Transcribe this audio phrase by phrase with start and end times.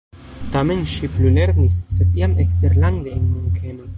[0.53, 3.89] Tamen ŝi plulernis, sed jam eksterlande en Munkeno.